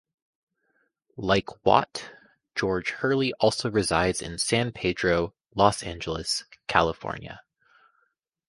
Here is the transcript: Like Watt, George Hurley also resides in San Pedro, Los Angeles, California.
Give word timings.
Like 1.15 1.63
Watt, 1.63 2.09
George 2.55 2.89
Hurley 2.89 3.33
also 3.33 3.69
resides 3.69 4.19
in 4.19 4.39
San 4.39 4.71
Pedro, 4.71 5.35
Los 5.53 5.83
Angeles, 5.83 6.43
California. 6.65 7.43